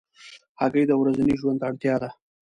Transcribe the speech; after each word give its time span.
هګۍ 0.59 0.83
د 0.87 0.91
ورځني 1.01 1.33
ژوند 1.41 1.65
اړتیا 1.67 1.95
ده. 2.01 2.09